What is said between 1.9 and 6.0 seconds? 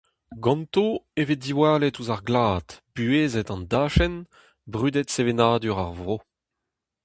ouzh ar glad, buhezet an dachenn, brudet sevenadur ar